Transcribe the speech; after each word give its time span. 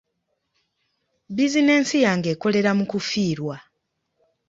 Bizinensi 1.35 1.97
yange 2.05 2.27
ekolera 2.35 2.71
mu 2.77 2.85
kufiirwa. 2.91 3.55